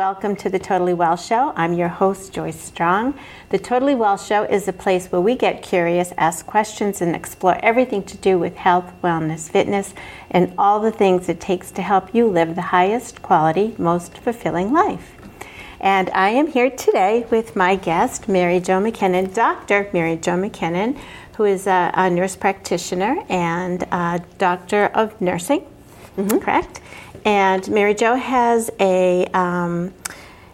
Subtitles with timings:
[0.00, 1.52] Welcome to the Totally Well Show.
[1.56, 3.18] I'm your host, Joyce Strong.
[3.50, 7.62] The Totally Well Show is a place where we get curious, ask questions, and explore
[7.62, 9.92] everything to do with health, wellness, fitness,
[10.30, 14.72] and all the things it takes to help you live the highest quality, most fulfilling
[14.72, 15.16] life.
[15.80, 19.90] And I am here today with my guest, Mary Jo McKinnon, Dr.
[19.92, 20.98] Mary Jo McKinnon,
[21.36, 25.60] who is a, a nurse practitioner and a doctor of nursing,
[26.16, 26.38] mm-hmm.
[26.38, 26.80] correct?
[27.24, 29.92] And Mary Jo has a um,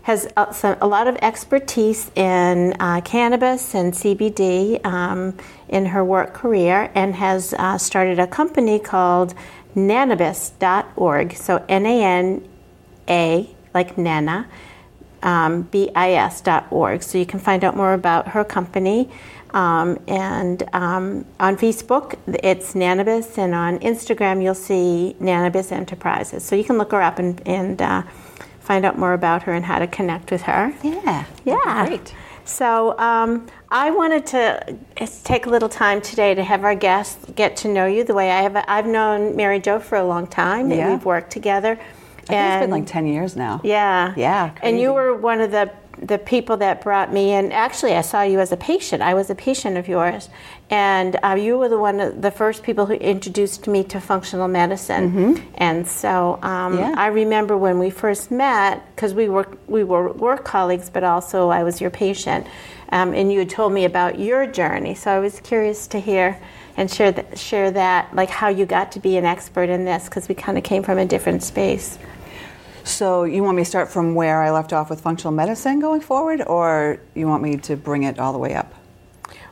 [0.02, 5.36] has a, some, a, lot of expertise in uh, cannabis and CBD um,
[5.68, 9.34] in her work career, and has uh, started a company called
[9.74, 11.32] Nanabis.org.
[11.34, 12.48] So N A N
[13.08, 14.48] A like Nana,
[15.22, 17.02] um, B I S.org.
[17.02, 19.10] So you can find out more about her company.
[19.56, 26.44] Um, and um, on Facebook, it's Nanabis, and on Instagram, you'll see Nanabis Enterprises.
[26.44, 28.02] So you can look her up and, and uh,
[28.60, 30.74] find out more about her and how to connect with her.
[30.82, 31.24] Yeah.
[31.46, 31.86] Yeah.
[31.86, 32.14] Great.
[32.44, 34.76] So um, I wanted to
[35.24, 38.30] take a little time today to have our guests get to know you the way
[38.30, 38.62] I have.
[38.68, 40.76] I've known Mary Jo for a long time, yeah.
[40.76, 41.72] and we've worked together.
[41.72, 43.60] I think it's been like 10 years now.
[43.64, 44.12] Yeah.
[44.16, 44.50] Yeah.
[44.50, 44.66] Crazy.
[44.68, 47.52] And you were one of the the people that brought me in.
[47.52, 49.02] Actually, I saw you as a patient.
[49.02, 50.28] I was a patient of yours,
[50.70, 54.48] and uh, you were the one, of the first people who introduced me to functional
[54.48, 55.10] medicine.
[55.10, 55.54] Mm-hmm.
[55.56, 56.94] And so um, yeah.
[56.96, 61.48] I remember when we first met because we were we were work colleagues, but also
[61.48, 62.46] I was your patient,
[62.90, 64.94] um, and you had told me about your journey.
[64.94, 66.40] So I was curious to hear
[66.76, 70.04] and share that, share that, like how you got to be an expert in this,
[70.04, 71.98] because we kind of came from a different space.
[72.86, 76.00] So you want me to start from where I left off with functional medicine going
[76.00, 78.72] forward, or you want me to bring it all the way up?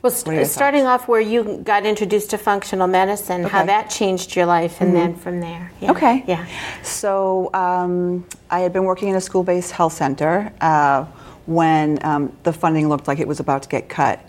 [0.03, 3.51] Well, st- starting off where you got introduced to functional medicine, okay.
[3.51, 4.99] how that changed your life, and mm-hmm.
[4.99, 5.73] then from there.
[5.81, 5.91] Yeah.
[5.91, 6.23] Okay.
[6.29, 6.47] Yeah.
[6.85, 11.05] So um, I had been working in a school-based health center uh,
[11.47, 14.25] when um, the funding looked like it was about to get cut,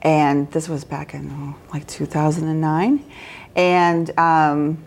[0.00, 3.04] and this was back in oh, like 2009,
[3.54, 4.18] and.
[4.18, 4.82] Um,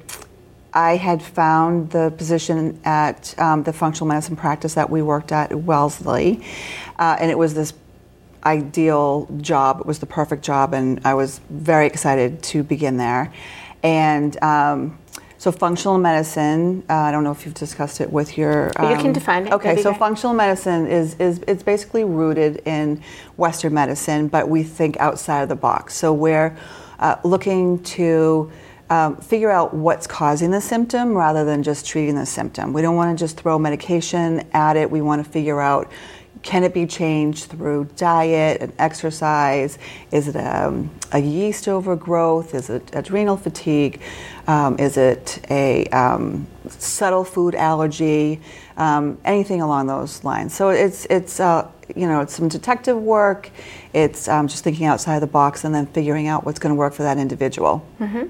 [0.73, 5.53] I had found the position at um, the functional medicine practice that we worked at
[5.53, 6.45] Wellesley,
[6.99, 7.73] uh, and it was this
[8.43, 9.81] ideal job.
[9.81, 13.33] It was the perfect job, and I was very excited to begin there.
[13.81, 14.99] And um,
[15.39, 16.83] so, functional medicine.
[16.89, 18.71] Uh, I don't know if you've discussed it with your.
[18.75, 19.53] Um, you can um, define it.
[19.53, 23.01] Okay, so functional medicine is is it's basically rooted in
[23.37, 25.95] Western medicine, but we think outside of the box.
[25.95, 26.57] So we're
[26.99, 28.51] uh, looking to
[28.89, 32.73] um, figure out what's causing the symptom rather than just treating the symptom.
[32.73, 34.89] We don't want to just throw medication at it.
[34.89, 35.91] We want to figure out
[36.41, 39.77] can it be changed through diet and exercise?
[40.11, 42.55] Is it a, um, a yeast overgrowth?
[42.55, 44.01] Is it adrenal fatigue?
[44.47, 48.39] Um, is it a um, subtle food allergy?
[48.77, 50.53] Um, anything along those lines.
[50.53, 53.51] So it's it's uh, you know it's some detective work.
[53.93, 56.93] It's um, just thinking outside the box and then figuring out what's going to work
[56.93, 57.85] for that individual.
[57.99, 58.27] Mm-hmm.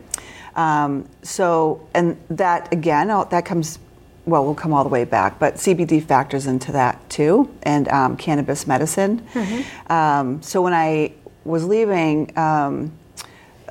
[0.60, 3.80] Um, so, and that again, that comes,
[4.26, 8.18] well, we'll come all the way back, but CBD factors into that too, and um,
[8.18, 9.22] cannabis medicine.
[9.34, 9.92] Mm-hmm.
[9.92, 11.14] Um, so when I
[11.46, 12.92] was leaving um,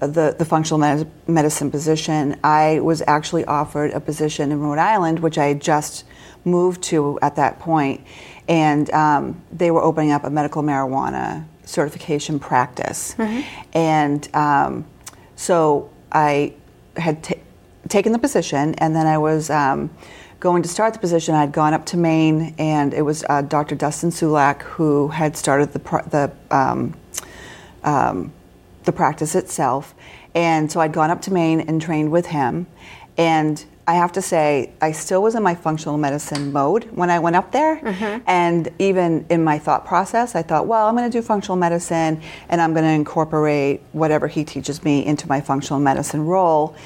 [0.00, 5.20] the, the functional med- medicine position, I was actually offered a position in Rhode Island,
[5.20, 6.04] which I had just
[6.46, 8.00] moved to at that point,
[8.48, 13.14] and um, they were opening up a medical marijuana certification practice.
[13.18, 13.76] Mm-hmm.
[13.76, 14.86] And um,
[15.36, 16.54] so I
[16.98, 17.40] had t-
[17.88, 19.90] taken the position, and then I was um,
[20.40, 21.34] going to start the position.
[21.34, 23.74] I'd gone up to Maine, and it was uh, Dr.
[23.74, 25.78] Dustin Sulak who had started the
[26.10, 26.94] the um,
[27.84, 28.32] um,
[28.84, 29.94] the practice itself,
[30.34, 32.66] and so I'd gone up to Maine and trained with him,
[33.16, 37.20] and I have to say, I still was in my functional medicine mode when I
[37.20, 37.76] went up there.
[37.76, 38.22] Mm-hmm.
[38.26, 42.20] And even in my thought process, I thought, well, I'm going to do functional medicine
[42.50, 46.76] and I'm going to incorporate whatever he teaches me into my functional medicine role.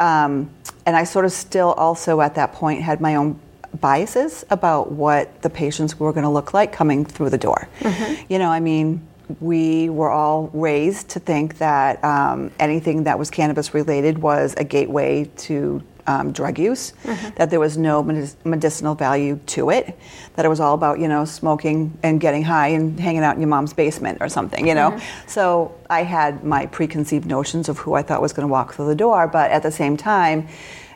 [0.00, 0.50] Um,
[0.86, 3.38] and I sort of still also at that point had my own
[3.78, 7.68] biases about what the patients were going to look like coming through the door.
[7.80, 8.32] Mm-hmm.
[8.32, 9.06] You know, I mean,
[9.40, 14.64] we were all raised to think that um, anything that was cannabis related was a
[14.64, 17.34] gateway to um, drug use, mm-hmm.
[17.36, 19.96] that there was no medicinal value to it,
[20.34, 23.42] that it was all about, you know, smoking and getting high and hanging out in
[23.42, 24.90] your mom's basement or something, you know.
[24.90, 25.28] Mm-hmm.
[25.28, 28.86] So I had my preconceived notions of who I thought was going to walk through
[28.86, 30.48] the door, but at the same time,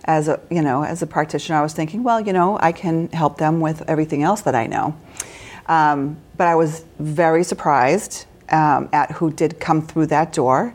[0.05, 3.09] as a you know as a practitioner, I was thinking, well, you know, I can
[3.11, 4.97] help them with everything else that I know.
[5.67, 10.75] Um, but I was very surprised um, at who did come through that door.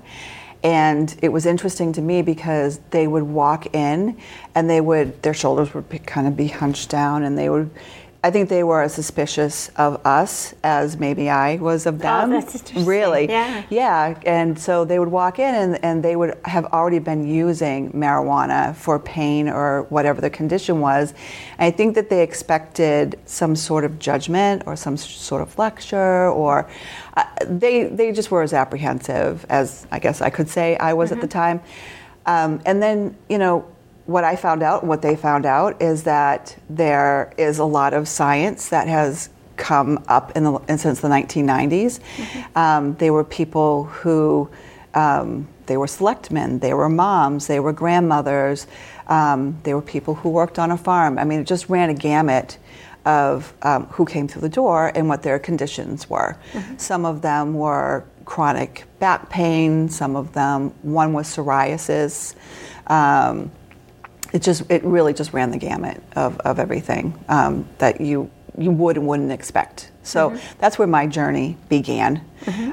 [0.68, 4.18] And it was interesting to me because they would walk in
[4.54, 7.70] and they would, their shoulders would be, kind of be hunched down and they would,
[8.24, 12.32] I think they were as suspicious of us as maybe I was of them.
[12.32, 12.86] Oh, that's interesting.
[12.86, 13.30] Really?
[13.30, 13.64] Yeah.
[13.70, 14.20] Yeah.
[14.26, 18.76] And so they would walk in and, and they would have already been using marijuana
[18.76, 21.14] for pain or whatever the condition was.
[21.60, 26.28] And I think that they expected some sort of judgment or some sort of lecture
[26.30, 26.68] or
[27.16, 31.12] uh, they, they just were as apprehensive as I guess I could say I was
[31.12, 31.62] at the time.
[32.26, 33.66] Um, and then, you know,
[34.08, 38.08] what I found out, what they found out, is that there is a lot of
[38.08, 42.00] science that has come up in the, in, since the 1990s.
[42.56, 44.50] Um, they were people who,
[44.94, 48.66] um, they were selectmen, they were moms, they were grandmothers,
[49.08, 51.20] um, they were people who worked on a farm.
[51.20, 52.58] I mean, it just ran a gamut
[53.06, 56.38] of um, who came through the door and what their conditions were.
[56.78, 62.36] Some of them were chronic back pain, some of them, one was psoriasis.
[62.88, 63.52] Um,
[64.34, 68.72] it just it really just ran the gamut of, of everything um, that you you
[68.72, 69.92] would and wouldn't expect.
[70.04, 70.30] So
[70.60, 72.24] that's where my journey began.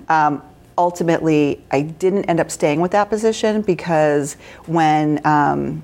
[0.09, 0.43] Um,
[0.79, 4.35] ultimately, I didn't end up staying with that position because
[4.67, 5.83] when um,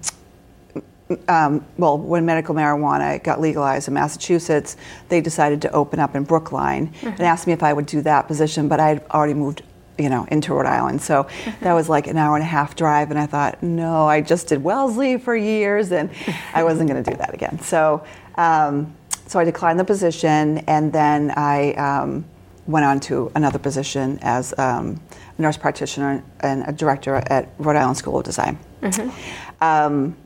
[1.29, 4.77] um, well, when medical marijuana got legalized in Massachusetts,
[5.09, 8.27] they decided to open up in Brookline and asked me if I would do that
[8.29, 9.63] position, but I had already moved,
[10.01, 11.03] you know, into Rhode Island.
[11.03, 11.29] So
[11.61, 14.49] that was like an hour and a half drive, and I thought, no, I just
[14.49, 16.11] did Wellesley for years, and
[16.55, 17.61] I wasn't going to do that again.
[17.61, 18.05] So,
[18.37, 18.95] um,
[19.27, 22.25] so I declined the position, and then I um,
[22.67, 25.01] went on to another position as um,
[25.39, 28.59] a nurse practitioner and a director at Rhode Island School of Design.
[29.61, 30.17] Um,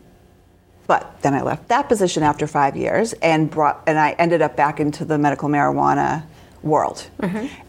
[0.87, 4.55] but then I left that position after five years and brought, and I ended up
[4.55, 6.25] back into the medical marijuana
[6.65, 7.07] world.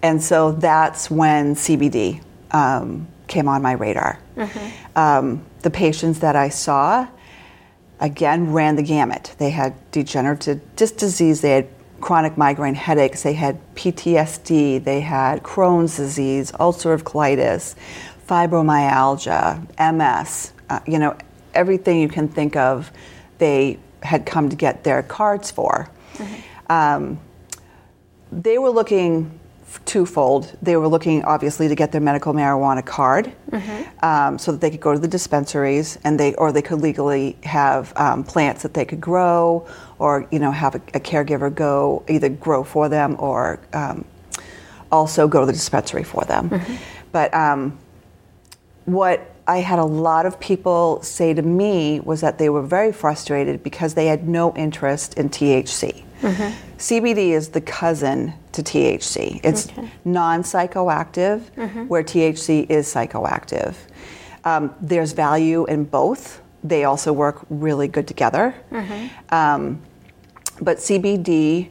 [0.01, 2.21] And so that's when CBD
[2.51, 4.19] um, came on my radar.
[4.95, 7.07] Um, the patients that I saw,
[7.99, 9.35] again, ran the gamut.
[9.37, 11.67] They had degenerative disc disease, they had
[12.01, 17.75] chronic migraine headaches, they had PTSD, they had Crohn's disease, ulcerative colitis,
[18.27, 21.15] fibromyalgia, MS, uh, you know,
[21.53, 22.91] everything you can think of,
[23.37, 25.89] they had come to get their cards for.
[26.69, 27.19] Um,
[28.43, 29.39] they were looking
[29.85, 30.55] twofold.
[30.61, 33.31] They were looking obviously to get their medical marijuana card,
[34.01, 37.35] um, so that they could go to the dispensaries and they, or they could legally
[37.43, 39.67] have um, plants that they could grow,
[39.99, 44.05] or you know have a, a caregiver go either grow for them or um,
[44.91, 46.49] also go to the dispensary for them.
[47.11, 47.77] But um,
[48.85, 52.91] what I had a lot of people say to me was that they were very
[52.91, 56.03] frustrated because they had no interest in THC.
[56.77, 59.39] CBD is the cousin to THC.
[59.43, 59.67] It's
[60.03, 63.75] non psychoactive, where THC is psychoactive.
[64.43, 66.41] Um, there's value in both.
[66.63, 68.55] They also work really good together.
[69.29, 69.81] Um,
[70.61, 71.69] but CBD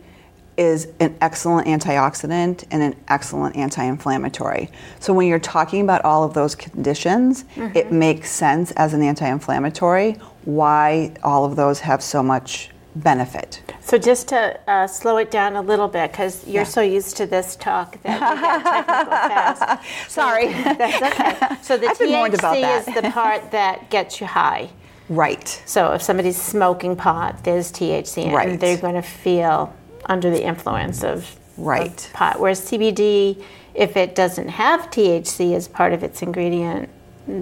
[0.57, 4.71] is an excellent antioxidant and an excellent anti-inflammatory.
[5.01, 10.13] So when you're talking about all of those conditions, it makes sense as an anti-inflammatory
[10.45, 13.61] why all of those have so much benefit.
[13.81, 16.69] So just to uh, slow it down a little bit, because you're Yeah.
[16.69, 19.85] so used to this talk that you get technical fast.
[20.09, 20.53] So Sorry.
[20.53, 21.57] That's okay.
[21.63, 24.71] So the I've been warned about THC is the part that gets you high.
[25.09, 25.49] Right.
[25.67, 28.49] So if somebody's smoking pot, there's THC in it, Right.
[28.51, 29.75] and they're going to feel
[30.07, 32.11] under the influence of, of Right.
[32.13, 32.41] pot.
[32.41, 33.43] Whereas CBD,
[33.75, 36.89] if it doesn't have THC as part of its ingredient,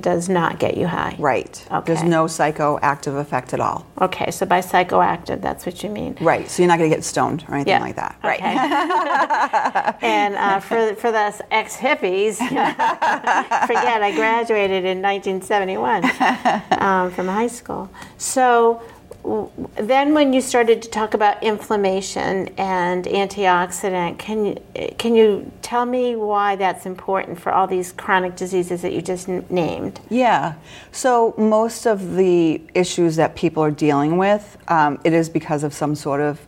[0.00, 1.16] does not get you high.
[1.18, 1.66] Right.
[1.70, 1.92] Okay.
[1.92, 3.84] There's no psychoactive effect at all.
[4.00, 6.16] Okay, so by psychoactive, that's what you mean.
[6.20, 6.48] Right.
[6.48, 8.16] So you're not going to get stoned or anything like that.
[8.22, 8.38] Right.
[8.38, 10.06] Okay.
[10.06, 12.36] and uh, for for us ex hippies,
[13.66, 16.04] forget I graduated in 1971
[16.80, 17.90] um, from high school.
[18.18, 18.82] So
[19.24, 24.56] then, when you started to talk about inflammation and antioxidant, can you
[24.98, 29.28] can you tell me why that's important for all these chronic diseases that you just
[29.28, 30.00] n- named?
[30.10, 30.54] Yeah.
[30.90, 35.72] So most of the issues that people are dealing with, um, it is because of
[35.72, 36.44] some sort of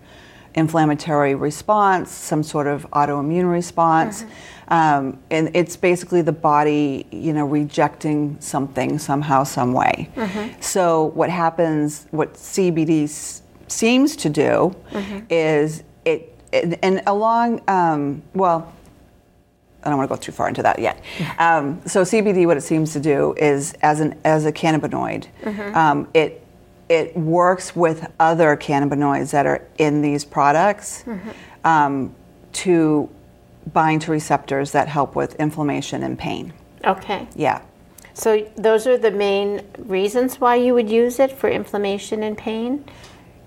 [0.55, 4.25] inflammatory response, some sort of autoimmune response.
[4.69, 10.09] Um, and it's basically the body, you know, rejecting something somehow, some way.
[10.61, 14.75] So what happens, what CBD s- seems to do,
[15.31, 18.73] is it, and, and along, um, well,
[19.83, 21.03] I don't want to go too far into that yet.
[21.39, 25.27] Um, so CBD, what it seems to do is, as an as a cannabinoid,
[25.77, 26.41] um, it
[26.89, 31.05] it works with other cannabinoids that are in these products
[31.65, 32.15] um,
[32.53, 33.11] to
[33.73, 36.53] bind to receptors that help with inflammation and pain.
[36.85, 37.27] Okay.
[37.35, 37.63] Yeah.
[38.15, 42.85] So those are the main reasons why you would use it for inflammation and pain.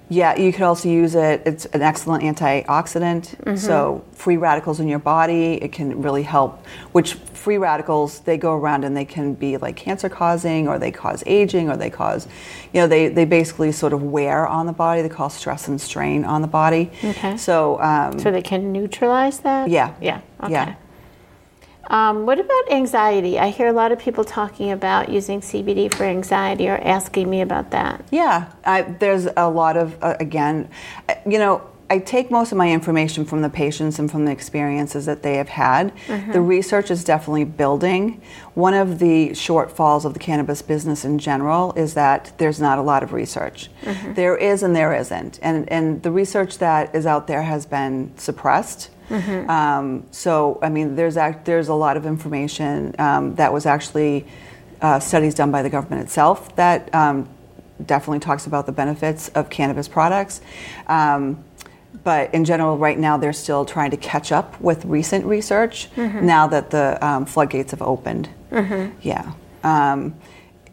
[0.10, 1.42] Yeah, you could also use it.
[1.46, 3.36] It's an excellent antioxidant.
[3.38, 3.56] Mm-hmm.
[3.58, 6.66] So free radicals in your body, it can really help.
[6.94, 10.92] Which free radicals they go around and they can be like cancer causing, or they
[10.92, 12.28] cause aging, or they cause,
[12.74, 15.02] you know, they they basically sort of wear on the body.
[15.02, 16.90] They cause stress and strain on the body.
[17.04, 17.36] Okay.
[17.36, 19.70] So um, So they can neutralize that?
[19.70, 19.94] Yeah.
[20.02, 20.22] Yeah.
[20.42, 20.54] Okay.
[20.54, 20.76] Yeah.
[21.88, 23.40] Um, what about anxiety?
[23.40, 27.42] I hear a lot of people talking about using CBD for anxiety or asking me
[27.42, 28.04] about that.
[28.12, 30.70] Yeah, I, there's a lot of, uh, again,
[31.08, 34.32] uh, you know, I take most of my information from the patients and from the
[34.32, 35.94] experiences that they have had.
[36.34, 38.22] The research is definitely building.
[38.56, 42.82] One of the shortfalls of the cannabis business in general is that there's not a
[42.82, 43.70] lot of research.
[44.16, 45.40] There is and there isn't.
[45.42, 48.90] And, and the research that is out there has been suppressed.
[49.50, 54.26] Um, so, I mean, there's, act, there's a lot of information um, that was actually
[54.82, 57.28] uh, studies done by the government itself that um,
[57.86, 60.42] definitely talks about the benefits of cannabis products.
[60.88, 61.44] Um,
[62.04, 65.90] but in general, right now, they're still trying to catch up with recent research
[66.26, 68.30] now that the um, floodgates have opened.
[69.02, 69.34] Yeah.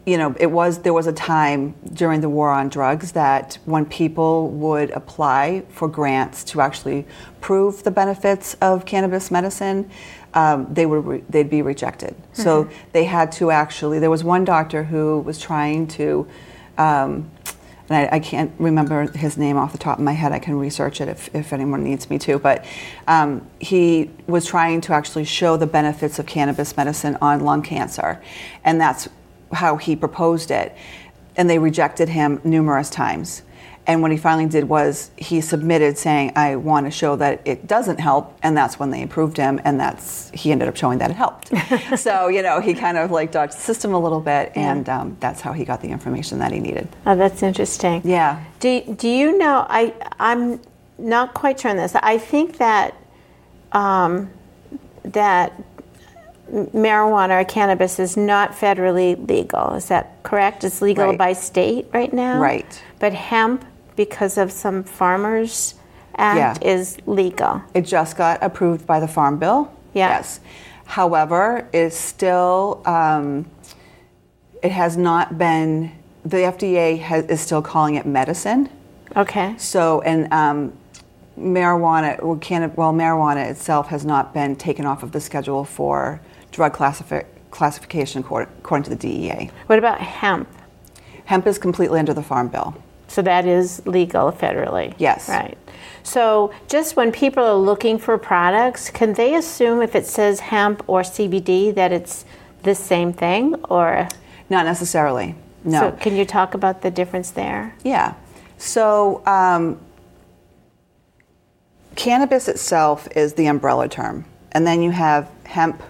[0.05, 3.85] You know, it was there was a time during the war on drugs that when
[3.85, 7.07] people would apply for grants to actually
[7.41, 9.89] prove the benefits of cannabis medicine,
[10.35, 12.15] um, they would re- they'd be rejected.
[12.33, 13.99] So they had to actually.
[13.99, 16.27] There was one doctor who was trying to.
[16.77, 17.31] Um,
[17.87, 20.31] and I, I can't remember his name off the top of my head.
[20.31, 22.39] I can research it if, if anyone needs me to.
[22.39, 22.65] But
[23.07, 28.21] um, he was trying to actually show the benefits of cannabis medicine on lung cancer.
[28.63, 29.07] And that's
[29.53, 30.75] how he proposed it.
[31.35, 33.41] And they rejected him numerous times.
[33.87, 37.67] And what he finally did was he submitted saying, I want to show that it
[37.67, 38.37] doesn't help.
[38.41, 39.61] And that's when they approved him.
[39.63, 41.51] And that's, he ended up showing that it helped.
[41.97, 44.51] so, you know, he kind of like dodged the system a little bit.
[44.55, 46.87] And um, that's how he got the information that he needed.
[47.05, 48.01] Oh, that's interesting.
[48.03, 48.43] Yeah.
[48.59, 49.67] Do, do you know?
[49.69, 50.59] I I'm
[50.97, 51.93] not quite sure on this.
[51.95, 52.95] I think that
[53.71, 54.31] um,
[55.03, 55.53] that
[56.51, 59.73] marijuana or cannabis is not federally legal.
[59.73, 60.63] Is that correct?
[60.63, 61.17] It's legal Right.
[61.17, 62.39] by state right now.
[62.39, 62.81] Right.
[62.99, 65.75] But hemp, because of some farmers
[66.17, 66.69] act, Yeah.
[66.71, 67.61] is legal.
[67.73, 69.69] It just got approved by the Farm Bill.
[69.93, 70.09] Yeah.
[70.09, 70.39] Yes.
[70.85, 73.45] However, it's still, um,
[74.61, 75.91] it has not been,
[76.23, 78.69] the FDA has, is still calling it medicine.
[79.15, 79.55] Okay.
[79.57, 80.73] So, and um,
[81.39, 82.39] marijuana, well,
[82.75, 86.21] well, marijuana itself has not been taken off of the schedule for
[86.55, 89.51] drug classifi- classification according, according to the DEA.
[89.67, 90.47] What about hemp?
[91.25, 92.75] Hemp is completely under the Farm Bill.
[93.07, 94.93] So that is legal federally.
[94.97, 95.29] Yes.
[95.29, 95.57] Right.
[96.03, 100.83] So just when people are looking for products, can they assume if it says hemp
[100.87, 102.25] or CBD that it's
[102.63, 104.07] the same thing or
[104.49, 105.35] Not necessarily.
[105.63, 105.79] No.
[105.79, 107.75] So can you talk about the difference there?
[107.83, 108.13] Yeah.
[108.57, 109.79] So, um,
[111.95, 114.25] cannabis itself is the umbrella term.
[114.51, 115.81] And then you have hemp,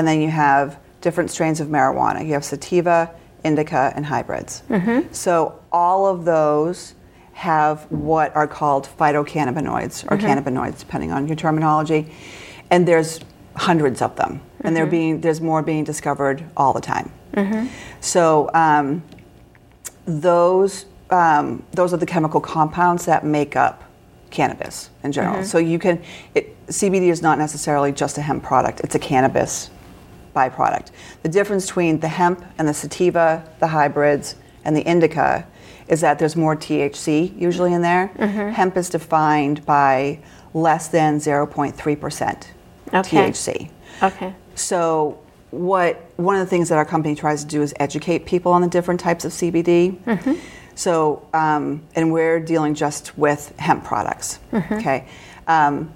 [0.00, 2.24] and then you have different strains of marijuana.
[2.24, 3.14] You have sativa,
[3.44, 4.62] indica, and hybrids.
[4.70, 5.12] Mm-hmm.
[5.12, 6.94] So, all of those
[7.34, 10.26] have what are called phytocannabinoids or mm-hmm.
[10.26, 12.10] cannabinoids, depending on your terminology.
[12.70, 13.20] And there's
[13.56, 14.90] hundreds of them, and they're mm-hmm.
[14.90, 17.12] being, there's more being discovered all the time.
[18.00, 19.02] So, um,
[20.06, 23.84] those um, those are the chemical compounds that make up
[24.30, 25.44] cannabis in general.
[25.44, 26.02] So you can
[26.34, 29.68] it, CBD is not necessarily just a hemp product; it's a cannabis
[30.34, 30.90] byproduct.
[31.22, 35.46] The difference between the hemp and the sativa, the hybrids, and the indica
[35.88, 38.08] is that there's more THC usually in there.
[38.52, 40.20] Hemp is defined by
[40.54, 42.52] less than 0.3 percent
[42.92, 43.30] Okay.
[43.30, 43.70] THC.
[44.02, 44.34] Okay.
[44.54, 45.18] So,
[45.50, 48.62] what one of the things that our company tries to do is educate people on
[48.62, 49.98] the different types of CBD.
[50.76, 54.38] So, um, and we're dealing just with hemp products.
[54.54, 55.06] Okay.
[55.46, 55.92] Um,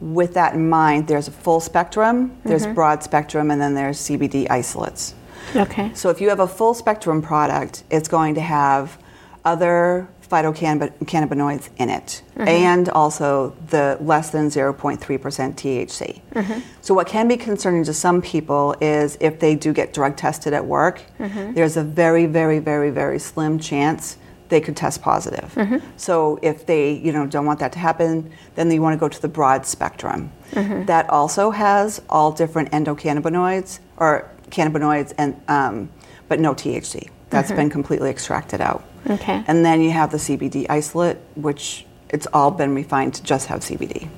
[0.00, 2.74] with that in mind, there's a full spectrum, there's mm-hmm.
[2.74, 5.14] broad spectrum, and then there's CBD isolates.
[5.56, 5.92] Okay.
[5.94, 8.98] So if you have a full spectrum product, it's going to have
[9.44, 12.48] other phytocannabinoids in it mm-hmm.
[12.48, 16.20] and also the less than 0.3% THC.
[16.34, 16.60] Mm-hmm.
[16.82, 20.52] So what can be concerning to some people is if they do get drug tested
[20.52, 25.52] at work, there's a very very very very slim chance they could test positive.
[25.54, 25.86] Mm-hmm.
[25.96, 29.08] So if they, you know, don't want that to happen, then you want to go
[29.08, 30.32] to the broad spectrum.
[30.52, 30.86] Mm-hmm.
[30.86, 35.90] That also has all different endocannabinoids or cannabinoids and um,
[36.28, 37.10] but no THC.
[37.30, 37.56] That's mm-hmm.
[37.56, 38.84] been completely extracted out.
[39.08, 39.44] Okay.
[39.46, 43.60] And then you have the CBD isolate, which it's all been refined to just have
[43.60, 44.08] CBD.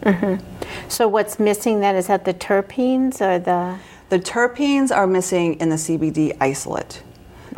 [0.89, 3.79] So what's missing then is that the terpenes or the
[4.11, 7.03] The terpenes are missing in the CBD isolate.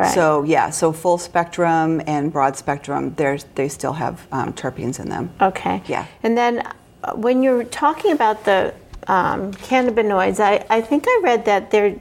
[0.02, 0.14] Right.
[0.14, 5.08] So yeah, so full spectrum and broad spectrum, there's they still have um, terpenes in
[5.08, 5.30] them.
[5.40, 5.80] Okay.
[5.86, 6.06] Yeah.
[6.24, 6.66] And then
[7.04, 8.74] uh, when you're talking about the
[9.06, 11.94] um, cannabinoids, I, I think I read that they're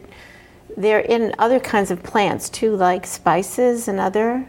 [0.77, 4.47] they're in other kinds of plants too, like spices and other.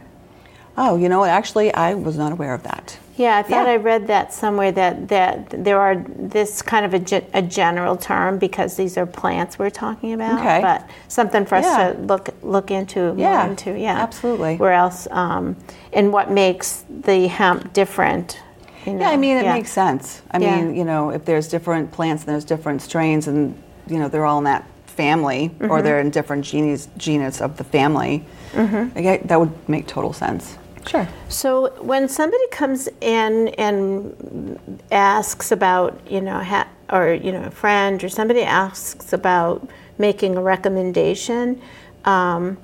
[0.77, 1.29] Oh, you know what?
[1.31, 2.99] Actually, I was not aware of that.
[3.17, 3.73] Yeah, I thought Yeah.
[3.73, 7.97] I read that somewhere that, that there are this kind of a, ge- a general
[7.97, 10.39] term because these are plants we're talking about.
[10.41, 10.61] Okay.
[10.63, 11.93] But something for us Yeah.
[11.93, 13.79] to look look into Yeah, more into.
[13.79, 14.57] Yeah, absolutely.
[14.57, 15.07] Where else?
[15.11, 15.57] Um,
[15.93, 18.41] and what makes the hemp different?
[18.87, 20.23] you Yeah, I mean, it makes sense.
[20.31, 23.55] I mean, you know, if there's different plants and there's different strains, and
[23.87, 25.71] you know they're all in that family, Mm-hmm.
[25.71, 28.25] or they're in different genus genus of the family,
[28.55, 28.99] Mm-hmm.
[28.99, 30.57] I that would make total sense.
[30.87, 31.09] Sure.
[31.29, 37.51] So when somebody comes in and asks about, you know, ha- or you know, a
[37.51, 41.61] friend or somebody asks about making a recommendation,
[42.05, 42.59] um,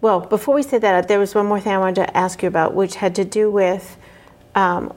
[0.00, 2.48] well, before we say that, there was one more thing I wanted to ask you
[2.48, 3.96] about, which had to do with
[4.54, 4.94] um,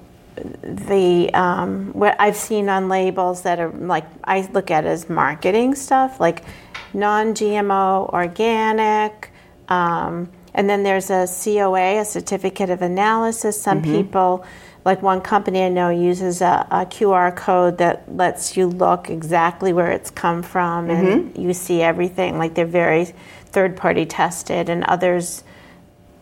[0.64, 5.76] the um, what I've seen on labels that are like I look at as marketing
[5.76, 6.44] stuff, like
[6.94, 9.32] non-GMO, organic,
[9.70, 13.62] um, and then there's a COA, a certificate of analysis.
[13.62, 13.96] Some mm-hmm.
[13.96, 14.46] people,
[14.84, 19.74] like one company I know, uses a, a QR code that lets you look exactly
[19.74, 21.42] where it's come from, and mm-hmm.
[21.42, 22.38] you see everything.
[22.38, 23.06] Like they're very
[23.46, 25.44] third-party tested, and others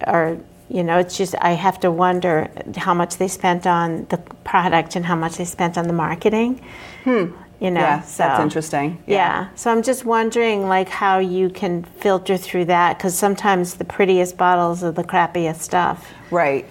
[0.06, 0.38] are
[0.70, 4.96] you know it's just i have to wonder how much they spent on the product
[4.96, 6.62] and how much they spent on the marketing
[7.04, 7.26] hmm.
[7.60, 9.02] You know Yeah, so that's interesting.
[9.06, 9.50] yeah.
[9.56, 14.38] so i'm just wondering like how you can filter through that because sometimes the prettiest
[14.38, 16.66] bottles are the crappiest stuff Right.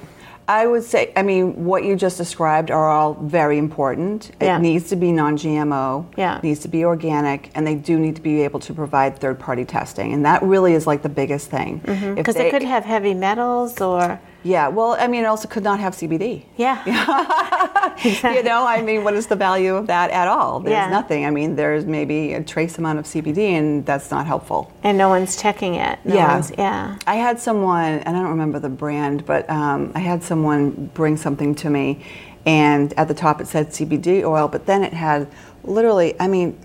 [0.50, 4.30] I would say, I mean, what you just described are all very important.
[4.40, 4.56] Yeah.
[4.56, 6.40] It needs to be non GMO, Yeah.
[6.42, 9.66] needs to be organic, and they do need to be able to provide third party
[9.66, 10.14] testing.
[10.14, 11.80] And that really is like the biggest thing.
[11.80, 12.14] Mm-hmm.
[12.14, 15.64] Because they- it could have heavy metals or Yeah, well, I mean, it also could
[15.64, 16.44] not have CBD.
[16.56, 16.78] yeah
[18.34, 20.60] you know, I mean, what is the value of that at all?
[20.60, 20.88] There's Yeah.
[20.90, 21.26] nothing.
[21.26, 24.72] I mean, there's maybe a trace amount of CBD, and that's not helpful.
[24.84, 26.42] and no one's checking it no Yeah.
[26.56, 30.90] yeah I had someone, and I don't remember the brand, but um, I had someone
[30.94, 32.04] bring something to me,
[32.46, 35.26] and at the top it said CBD oil, but then it had
[35.64, 36.56] literally, I mean,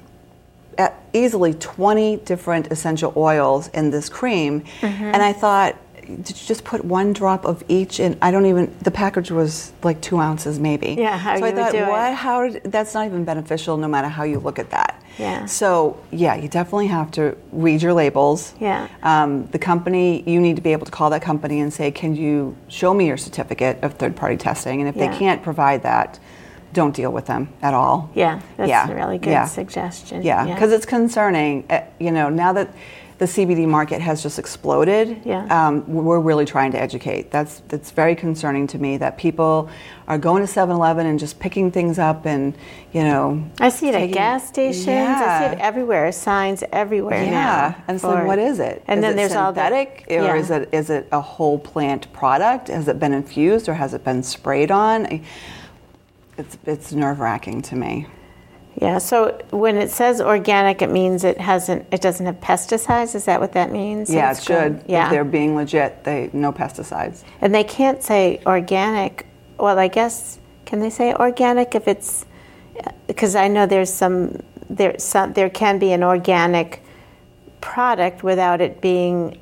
[1.13, 4.61] easily 20 different essential oils in this cream.
[4.81, 5.03] Mm-hmm.
[5.03, 5.75] And I thought,
[6.23, 8.17] just put one drop of each in?
[8.21, 10.95] I don't even, the package was like two ounces maybe.
[10.97, 11.87] Yeah, how so I you would thought, do it.
[11.87, 12.13] what?
[12.13, 12.49] How?
[12.65, 15.01] That's not even beneficial no matter how you look at that.
[15.19, 15.45] Yeah.
[15.45, 18.53] So, yeah, you definitely have to read your labels.
[18.59, 18.87] Yeah.
[19.03, 22.15] Um, the company, you need to be able to call that company and say, can
[22.15, 24.79] you show me your certificate of third party testing?
[24.81, 25.11] And if Yeah.
[25.11, 26.19] they can't provide that,
[26.73, 28.09] don't deal with them at all.
[28.15, 29.45] yeah that's Yeah, a really good yeah.
[29.45, 31.65] suggestion Yeah, because it's concerning.
[31.69, 32.69] uh, You know, now that
[33.23, 35.45] the CBD market has just exploded, Yeah.
[35.49, 37.31] um, we're really trying to educate.
[37.31, 39.69] That's that's very concerning to me that people
[40.09, 42.53] are going to 7-Eleven and just picking things up and
[42.91, 43.41] you know.
[43.61, 44.87] I see it at gas stations.
[44.89, 46.11] I see it everywhere.
[46.11, 47.31] Signs everywhere now.
[47.31, 48.83] Yeah, and so for- what is it?
[48.87, 50.35] And Is then it there's all the synthetic, or yeah.
[50.35, 52.67] is it is it a whole plant product?
[52.67, 55.21] Has it been infused or has it been sprayed on?
[56.37, 58.07] It's it's nerve wracking to me.
[58.81, 58.97] Yeah.
[58.97, 61.85] So when it says organic, it means it hasn't.
[61.91, 63.13] It doesn't have pesticides.
[63.15, 64.09] Is that what that means?
[64.09, 64.79] yeah, it It's good.
[64.81, 64.89] should.
[64.89, 65.05] Yeah.
[65.05, 67.23] If they're being legit, they no pesticides.
[67.41, 69.25] and they can't say organic.
[69.59, 72.25] Well, I guess can they say organic if it's
[73.07, 76.81] because I know there's some there some there can be an organic
[77.61, 79.37] product without it being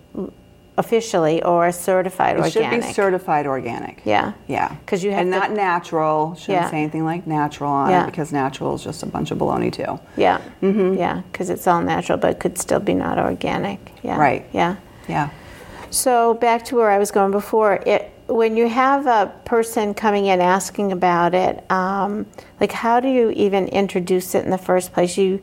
[0.86, 2.56] officially or certified It organic.
[2.72, 4.02] It should be certified organic.
[4.04, 4.34] Yeah.
[4.48, 4.70] Yeah.
[4.84, 6.36] Because you have and to- not natural.
[6.36, 6.70] Shouldn't Yeah.
[6.72, 8.04] say anything like natural on Yeah.
[8.04, 10.00] it because natural is just a bunch of baloney too.
[10.18, 10.40] Yeah.
[10.62, 10.96] Mm-hmm.
[10.98, 13.80] Yeah, because it's all natural, but could still be not organic.
[14.02, 14.18] Yeah.
[14.20, 14.44] Right.
[14.52, 14.76] Yeah.
[15.08, 15.30] Yeah.
[15.90, 17.80] So back to where I was going before.
[17.86, 22.26] It when you have a person coming in asking about it, um,
[22.62, 25.18] like how do you even introduce it in the first place?
[25.18, 25.42] You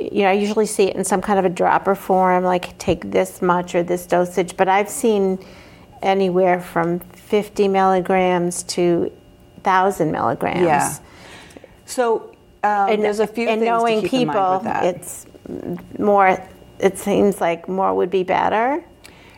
[0.00, 3.10] you know, I usually see it in some kind of a dropper form, like take
[3.10, 5.38] this much or this dosage, but I've seen
[6.02, 9.10] anywhere from 50 milligrams to
[9.56, 10.60] 1,000 milligrams.
[10.60, 10.98] Yeah.
[11.86, 14.72] So um, and there's a few and things knowing to keep in people, mind with
[14.72, 14.84] that.
[14.84, 15.26] it's
[15.98, 16.42] more.
[16.80, 18.84] It seems like more would be better.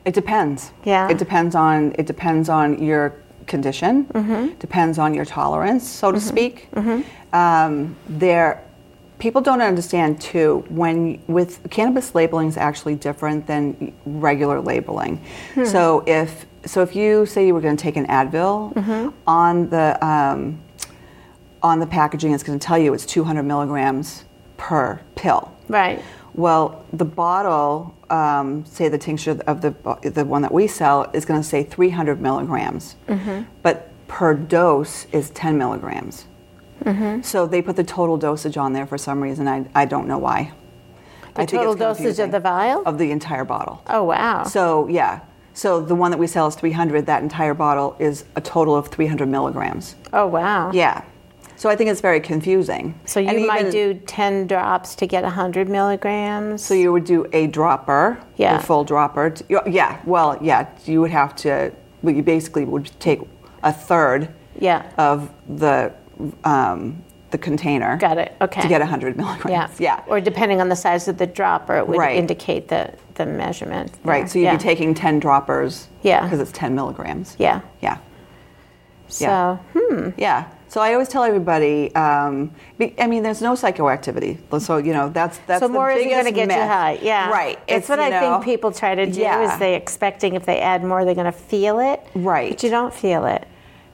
[0.04, 0.72] It depends.
[0.84, 1.08] Yeah.
[1.10, 3.14] It depends on it depends on your
[3.46, 4.06] condition.
[4.06, 4.58] Mm-hmm.
[4.58, 6.68] Depends on your tolerance, so to speak.
[7.32, 8.64] Um, there,
[9.20, 15.18] people don't understand too when with cannabis labeling is actually different than regular labeling.
[15.54, 15.64] Hmm.
[15.66, 19.08] So if so if you say you were going to take an Advil Mm-hmm.
[19.26, 20.60] on the um,
[21.62, 24.24] on the packaging, it's going to tell you it's 200 milligrams
[24.56, 25.52] per pill.
[25.68, 26.02] Right.
[26.34, 31.24] Well, the bottle, um, say the tincture of the the one that we sell, is
[31.24, 33.42] going to say 300 milligrams, Mm-hmm.
[33.62, 36.24] but per dose is 10 milligrams.
[36.84, 37.22] Mm-hmm.
[37.22, 39.46] So they put the total dosage on there for some reason.
[39.48, 40.52] I, I don't know why.
[41.34, 42.82] The total dosage of the vial?
[42.86, 43.82] of the entire bottle.
[43.88, 44.42] Oh wow.
[44.44, 45.20] So yeah,
[45.54, 47.06] so the one that we sell is 300.
[47.06, 49.94] That entire bottle is a total of 300 milligrams.
[50.12, 50.70] oh wow.
[50.72, 51.02] Yeah.
[51.56, 52.98] So I think it's very confusing.
[53.04, 56.64] So you And might even- do 10 drops to get 100 milligrams.
[56.64, 58.56] So you would do a dropper, Yeah.
[58.56, 59.28] a full dropper.
[59.30, 61.70] t- Yeah, well, yeah, you would have to.
[62.02, 63.20] Well, you basically would take
[63.62, 64.84] a third Yeah.
[64.96, 65.92] of the
[66.44, 67.96] um, the container.
[67.96, 68.34] Got it.
[68.40, 68.62] Okay.
[68.62, 69.78] To get 100 milligrams.
[69.80, 69.96] yeah.
[69.98, 70.04] Yeah.
[70.08, 72.16] Or depending on the size of the dropper, it would Right.
[72.16, 73.92] indicate the, the measurement.
[74.04, 74.28] Right.
[74.28, 74.56] So you'd yeah.
[74.56, 75.88] be taking 10 droppers.
[76.02, 76.22] Yeah.
[76.24, 77.36] Because it's 10 milligrams.
[77.38, 77.60] Yeah.
[77.80, 77.98] Yeah.
[79.08, 80.10] So, hmm.
[80.16, 80.50] Yeah.
[80.68, 81.92] So I always tell everybody.
[81.96, 84.38] Um, be, I mean, there's no psychoactivity.
[84.60, 86.58] So you know that's that's so the more isn't going to get myth.
[86.58, 86.98] you high.
[87.02, 87.28] Yeah.
[87.28, 87.58] Right.
[87.66, 89.52] It's, what you I know, think people try to do Yeah.
[89.52, 92.00] is they expecting if they add more, they're going to feel it.
[92.14, 92.52] Right.
[92.52, 93.48] But you don't feel it.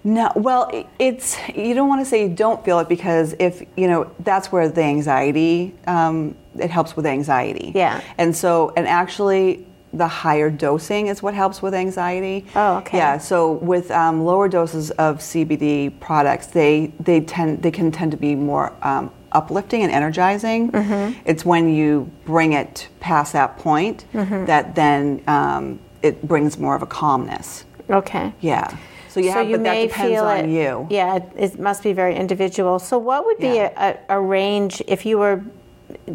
[0.06, 3.88] No, well, it's you don't want to say you don't feel it because if you
[3.88, 7.72] know that's where the anxiety um, it helps with anxiety.
[7.74, 8.00] Yeah.
[8.16, 12.46] And so and actually the higher dosing is what helps with anxiety.
[12.54, 12.98] Oh, okay.
[12.98, 13.18] Yeah.
[13.18, 18.16] So with um, lower doses of CBD products, they they tend they can tend to
[18.16, 20.70] be more um, uplifting and energizing.
[20.70, 21.20] Mm-hmm.
[21.24, 24.44] It's when you bring it past that point Mm-hmm.
[24.44, 27.64] that then um, it brings more of a calmness.
[27.90, 28.32] Okay.
[28.40, 28.76] Yeah.
[29.16, 30.48] So you have, but that depends on it.
[30.50, 30.86] you.
[30.90, 32.78] Yeah, it, it must be very individual.
[32.78, 33.96] So, what would be Yeah.
[34.08, 35.42] a, a, range if you were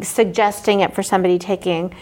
[0.02, 1.92] suggesting it for somebody taking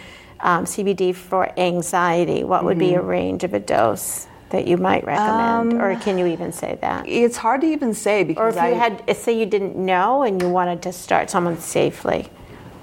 [0.40, 2.44] um, CBD for anxiety?
[2.44, 6.26] What would be a range of a dose that you might recommend, or can you
[6.26, 7.08] even say that?
[7.08, 10.22] It's hard to even say Or because if you I, had, say, you didn't know
[10.22, 12.28] and you wanted to start someone safely.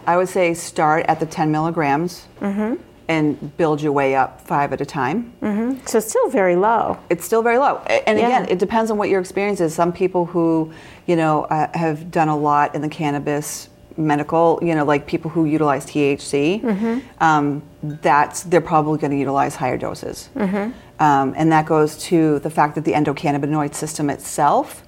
[0.07, 2.81] I would say start at the 10 milligrams Mm-hmm.
[3.09, 5.31] And build your way up five at a time.
[5.85, 6.97] So it's still very low.
[7.09, 7.77] It's still very low.
[8.05, 8.51] And again, Yeah.
[8.53, 9.73] it depends on what your experience is.
[9.73, 10.71] Some people who,
[11.05, 15.31] you know, uh, have done a lot in the cannabis medical, you know, like people
[15.31, 16.99] who utilize THC, Mm-hmm.
[17.23, 20.29] um, that's they're probably going to utilize higher doses.
[20.35, 20.71] Mm-hmm.
[21.01, 24.83] Um, and that goes to the fact that the endocannabinoid system itself,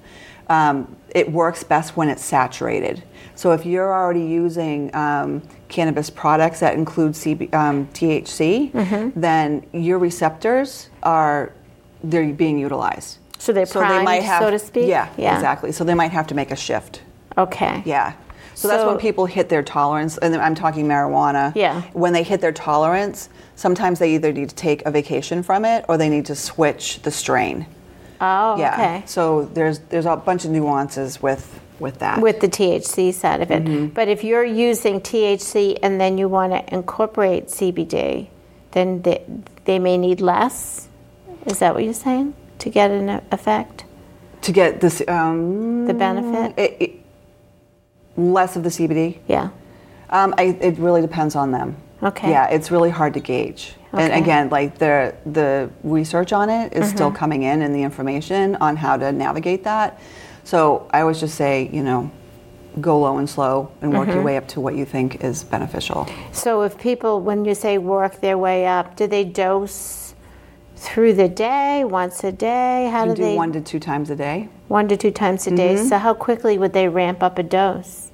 [0.48, 3.02] um, it works best when it's saturated.
[3.40, 9.18] So if you're already using um, cannabis products that include CB, um, THC, Mm-hmm.
[9.18, 11.50] then your receptors are
[12.04, 13.16] they're being utilized.
[13.38, 14.88] So they're primed, so to speak?
[14.90, 15.36] Yeah, Yeah.
[15.36, 15.72] exactly.
[15.72, 17.00] So they might have to make a shift.
[17.38, 17.82] Okay.
[17.86, 18.12] Yeah.
[18.52, 21.54] So, that's when people hit their tolerance, and I'm talking marijuana.
[21.56, 21.80] Yeah.
[21.94, 25.86] When they hit their tolerance, sometimes they either need to take a vacation from it
[25.88, 27.64] or they need to switch the strain.
[28.20, 28.74] Oh, yeah.
[28.74, 29.02] okay.
[29.06, 32.20] So there's there's a bunch of nuances with with that.
[32.20, 33.64] with the THC side of it.
[33.64, 33.86] Mm-hmm.
[33.88, 38.28] But if you're using THC and then you want to incorporate CBD,
[38.72, 39.24] then they,
[39.64, 40.88] they may need less.
[41.46, 43.84] Is that what you're saying to get an effect,
[44.42, 46.58] to get this um, the benefit?
[46.58, 46.90] it, it,
[48.16, 49.18] less of the CBD.
[49.26, 49.50] yeah.
[50.10, 51.76] Um, I, it really depends on them.
[52.02, 52.30] Okay.
[52.30, 53.74] Yeah, it's really hard to gauge.
[53.94, 54.02] Okay.
[54.02, 56.96] And again, like the the research on it is Mm-hmm.
[56.96, 60.00] still coming in, and the information on how to navigate that.
[60.44, 62.10] So I always just say, you know,
[62.80, 64.16] go low and slow, and work Mm-hmm.
[64.16, 66.06] your way up to what you think is beneficial.
[66.32, 70.14] So if people, when you say work their way up, do they dose
[70.76, 72.88] through the day, once a day?
[72.90, 73.36] How You do do they?
[73.36, 74.48] one to two times a day.
[74.68, 75.76] one to two times a day.
[75.76, 78.10] So how quickly would they ramp up a dose?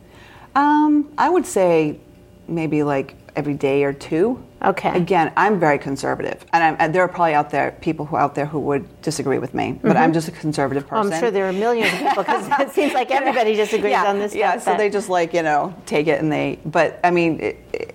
[0.54, 2.00] Um, I would say
[2.48, 4.42] maybe like every day or two.
[4.64, 4.96] Okay.
[4.96, 8.34] Again, I'm very conservative, and, I'm, and there are probably out there people who out
[8.34, 10.94] there who would disagree with me, but I'm just a conservative Mm-hmm.
[10.94, 11.14] Well, person.
[11.14, 14.18] I'm sure there are millions of people because it seems like everybody disagrees yeah, on
[14.18, 14.62] this Yeah, stuff.
[14.62, 16.58] so but- they just like you know take it and they.
[16.64, 17.94] But I mean, it, it,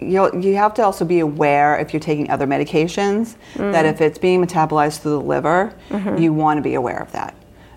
[0.00, 3.90] you you have to also be aware if you're taking other medications that Mm.
[3.92, 6.18] if it's being metabolized through the liver, Mm-hmm.
[6.18, 7.34] you want to be aware of that.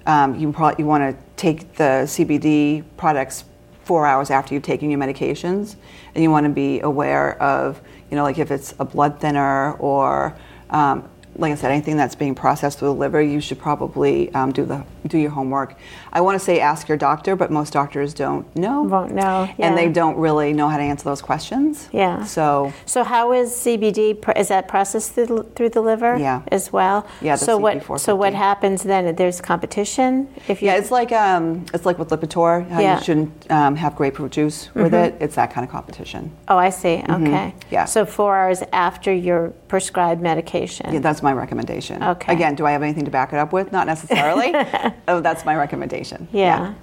[0.07, 3.45] Um, you probably you want to take the CBD products
[3.83, 5.75] four hours after you've taken your medications,
[6.15, 7.79] and you want to be aware of
[8.13, 10.38] you know like if it's a blood thinner or
[10.69, 14.51] um, like I said, anything that's being processed through the liver, you should probably um,
[14.51, 15.75] do the do your homework.
[16.13, 19.77] I want to say ask your doctor, but most doctors don't know, Won't know, and
[19.77, 21.89] they don't really know how to answer those questions.
[21.91, 22.23] Yeah.
[22.23, 24.37] So So how is CBD?
[24.37, 26.17] Is that processed through the, through the liver?
[26.17, 26.43] Yeah.
[26.51, 27.07] As well.
[27.21, 27.79] Yeah, So what?
[27.79, 27.99] CYP450.
[27.99, 29.15] So what happens then?
[29.15, 30.27] There's competition.
[30.47, 32.97] If you yeah, it's like um, it's like with Lipitor, how Yeah.
[32.99, 35.15] you shouldn't um, have grapefruit juice with it.
[35.19, 36.31] It's that kind of competition.
[36.47, 36.95] Oh, I see.
[36.97, 37.07] Okay.
[37.07, 37.59] Mm-hmm.
[37.71, 37.85] Yeah.
[37.85, 40.93] So four hours after your prescribed medication.
[40.93, 42.03] Yeah, that's my recommendation.
[42.03, 42.33] Okay.
[42.33, 43.71] Again, do I have anything to back it up with?
[43.71, 44.51] Not necessarily.
[45.07, 46.27] oh, that's my recommendation.
[46.31, 46.73] Yeah.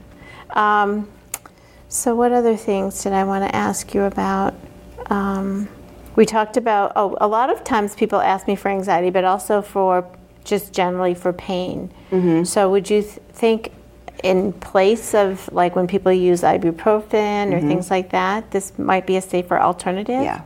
[0.50, 1.08] Um,
[1.88, 4.54] So, what other things did I want to ask you about?
[5.10, 5.68] Um,
[6.16, 9.60] we talked about, oh, a lot of times people ask me for anxiety, but also
[9.60, 10.06] for
[10.44, 11.90] just generally for pain.
[12.12, 12.44] Mm-hmm.
[12.44, 13.72] So, would you th- think
[14.22, 19.16] in place of like when people use ibuprofen or things like that, this might be
[19.16, 20.14] a safer alternative?
[20.14, 20.24] Mm-hmm.
[20.24, 20.42] Yeah.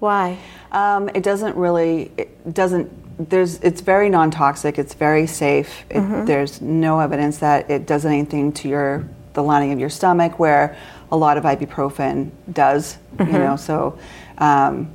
[0.00, 0.38] Why?
[0.74, 2.10] Um, it doesn't really.
[2.18, 2.90] It doesn't.
[3.30, 3.60] There's.
[3.60, 4.78] It's very non-toxic.
[4.78, 5.84] It's very safe.
[5.88, 6.24] It, Mm-hmm.
[6.26, 10.76] There's no evidence that it does anything to your the lining of your stomach, where
[11.10, 12.98] a lot of ibuprofen does.
[13.16, 13.32] Mm-hmm.
[13.32, 13.56] You know.
[13.56, 13.98] So,
[14.38, 14.90] um,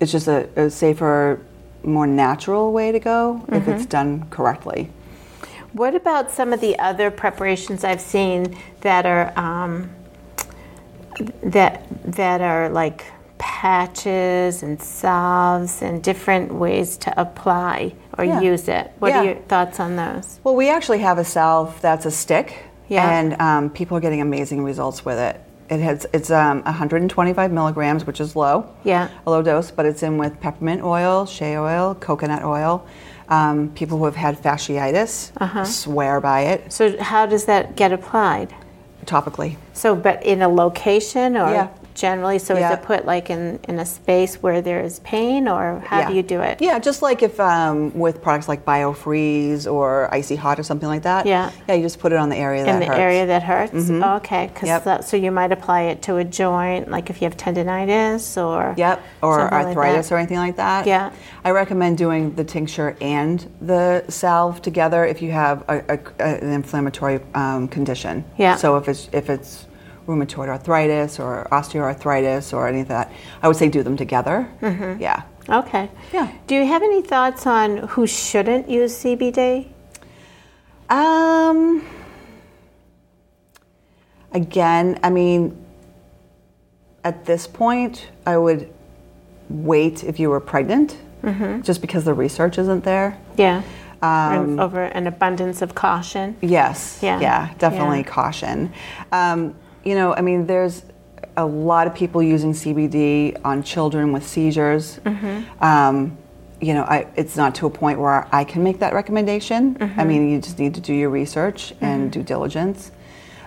[0.00, 1.40] it's just a, a safer,
[1.84, 3.70] more natural way to go if Mm-hmm.
[3.70, 4.90] it's done correctly.
[5.72, 9.90] What about some of the other preparations I've seen that are um,
[11.42, 13.04] that that are like
[13.40, 18.40] patches and salves and different ways to apply or Yeah.
[18.40, 18.92] use it?
[19.00, 20.38] What are your thoughts on those?
[20.44, 22.54] Well, we actually have a salve that's a stick,
[22.88, 23.08] Yeah.
[23.10, 25.40] and um, people are getting amazing results with it.
[25.68, 29.08] It has it's um, 125 milligrams, which is low, Yeah.
[29.26, 32.84] a low dose, but it's in with peppermint oil, shea oil, coconut oil.
[33.28, 35.64] Um, people who have had fasciitis Uh-huh.
[35.64, 38.52] swear by it So how does that get applied?
[39.06, 39.56] topically.
[39.72, 41.68] So, but in a location or Yeah.
[42.00, 42.72] Generally, so Yeah.
[42.72, 46.14] is it put like in, in a space where there is pain or how do
[46.14, 46.60] you do it?
[46.60, 51.02] Yeah, just like if um, with products like BioFreeze or Icy Hot or something like
[51.02, 51.26] that.
[51.26, 51.50] Yeah.
[51.68, 52.98] Yeah, you just put it on the area in that the hurts.
[52.98, 53.90] area that hurts?
[53.90, 55.04] Okay, 'cause Yep.
[55.04, 59.00] so you might apply it to a joint, like if you have tendonitis or Yep,
[59.22, 60.86] or something like arthritis or anything like that.
[60.86, 61.10] Yeah.
[61.44, 66.52] I recommend doing the tincture and the salve together if you have a, a, an
[66.52, 68.24] inflammatory um, condition.
[68.38, 68.56] Yeah.
[68.56, 69.66] So if it's if it's
[70.06, 73.10] rheumatoid arthritis or osteoarthritis or any of that,
[73.42, 74.48] I would say do them together.
[74.60, 75.00] Mm-hmm.
[75.00, 75.22] Yeah.
[75.48, 75.90] Okay.
[76.12, 76.30] Yeah.
[76.46, 79.68] Do you have any thoughts on who shouldn't use CBD?
[80.88, 81.86] Um.
[84.32, 85.64] Again, I mean,
[87.02, 88.72] at this point, I would
[89.48, 90.96] wait if you were pregnant,
[91.64, 93.18] just because the research isn't there.
[93.36, 93.62] Yeah.
[94.02, 96.36] Um, over an abundance of caution.
[96.40, 97.00] Yes.
[97.02, 97.52] Yeah.
[97.58, 98.04] definitely Yeah.
[98.04, 98.72] caution.
[99.10, 100.84] Um, you know, I mean, there's
[101.36, 104.98] a lot of people using CBD on children with seizures.
[105.04, 105.62] Mm-hmm.
[105.64, 106.18] Um,
[106.60, 109.74] you know, I, it's not to a point where I can make that recommendation.
[109.76, 110.00] Mm-hmm.
[110.00, 112.92] I mean, you just need to do your research and due diligence.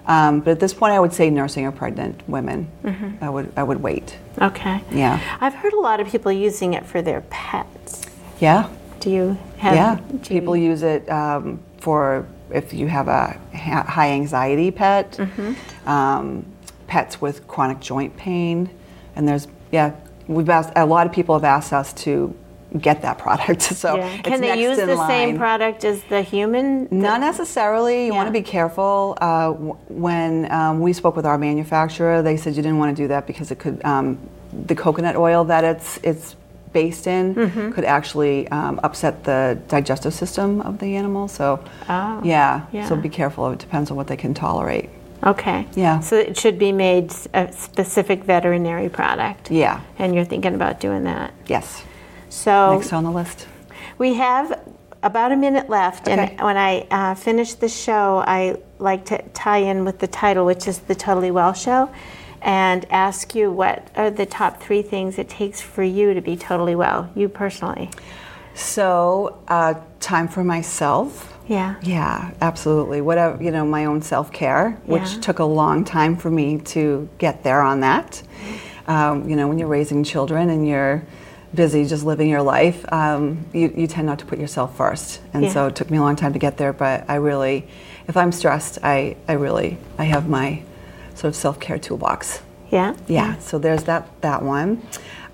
[0.08, 2.70] Um, but at this point, I would say nursing or pregnant women.
[2.84, 3.24] Mm-hmm.
[3.24, 4.18] I would I would wait.
[4.42, 4.82] Okay.
[4.92, 5.20] Yeah.
[5.40, 8.06] I've heard a lot of people using it for their pets.
[8.40, 8.70] Yeah.
[9.00, 9.76] Do you have?
[9.76, 14.72] yeah, do you- people use it um, for if you have a ha- high anxiety
[14.72, 15.90] pet, Mm-hmm.
[15.90, 16.46] um,
[16.88, 18.70] pets with chronic joint pain,
[19.16, 19.94] and there's yeah,
[20.28, 22.34] we've asked a lot of people have asked us to
[22.80, 23.62] get that product.
[23.62, 24.18] So Yeah.
[24.22, 26.88] Can they use the same product as the human?
[26.92, 28.06] Not necessarily.
[28.08, 29.18] You want to be careful.
[29.20, 33.04] Uh, w- when um, we spoke with our manufacturer, they said you didn't want to
[33.04, 34.18] do that because it could um,
[34.68, 36.36] the coconut oil that it's it's
[36.74, 37.72] based in Mm-hmm.
[37.72, 41.28] could actually um, upset the digestive system of the animal.
[41.28, 42.88] So Oh, yeah, yeah.
[42.90, 43.50] so be careful.
[43.52, 44.90] It depends on what they can tolerate.
[45.26, 45.66] Okay.
[45.76, 46.02] Yeah.
[46.02, 49.50] So it should be made a specific veterinary product.
[49.52, 49.80] Yeah.
[49.98, 51.34] And you're thinking about doing that.
[51.48, 51.84] Yes.
[52.30, 53.48] So Next on the list.
[53.98, 54.60] we have
[55.02, 56.14] about a minute left, Okay.
[56.36, 60.46] and when I uh, finish the show, I like to tie in with the title,
[60.46, 61.90] which is the Totally Well Show,
[62.44, 66.36] and ask you what are the top three things it takes for you to be
[66.36, 67.90] totally well, you personally.
[68.54, 71.30] So uh, time for myself.
[71.48, 71.76] Yeah.
[71.82, 73.02] Yeah, absolutely.
[73.02, 75.20] Whatever, you know, my own self care, which Yeah.
[75.22, 78.22] took a long time for me to get there on that.
[78.88, 81.04] Um, you know, when you're raising children and you're
[81.56, 85.22] busy just living your life, um, you, you tend not to put yourself first.
[85.34, 85.50] And Yeah.
[85.54, 87.68] so it took me a long time to get there, but I really,
[88.08, 90.62] if I'm stressed, I, I really, I have my
[91.16, 92.42] sort of self care toolbox.
[92.72, 92.96] Yeah.
[93.08, 94.82] Yeah, so there's that, that one.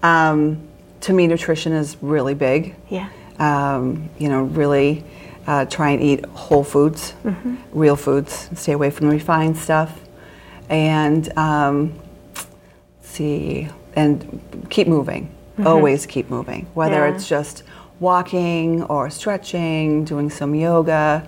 [0.03, 0.67] Um,
[1.01, 3.09] to me, nutrition is really big Yeah.
[3.39, 5.03] um, you know, really
[5.47, 7.13] uh, try and eat whole foods,
[7.71, 9.99] real foods, stay away from the refined stuff,
[10.69, 11.93] and um,
[13.01, 15.31] see, and keep moving.
[15.65, 17.13] Always keep moving, whether Yeah.
[17.15, 17.63] it's just
[17.99, 21.27] walking or stretching, doing some yoga.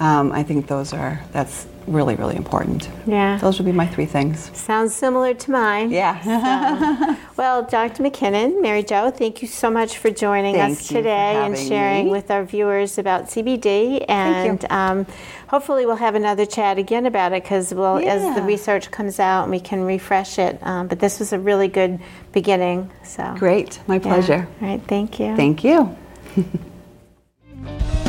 [0.00, 2.88] Um, I think those are that's really really important.
[3.06, 3.38] Yeah.
[3.38, 4.50] Those would be my three things.
[4.56, 5.90] Sounds similar to mine.
[5.90, 7.16] Yeah.
[7.38, 8.02] Well, Dr.
[8.02, 12.10] McKinnon, Mary Jo, thank you so much for joining Thank us today and sharing me.
[12.10, 14.04] with our viewers about CBD.
[14.08, 15.06] And um,
[15.46, 19.48] hopefully, we'll have another chat again about it because, well, as the research comes out,
[19.48, 20.58] we can refresh it.
[20.66, 22.00] Um, but this was a really good
[22.32, 22.90] beginning.
[23.04, 24.00] So Great, my yeah.
[24.00, 24.48] pleasure.
[24.60, 25.36] All right, thank you.
[25.36, 25.96] Thank you.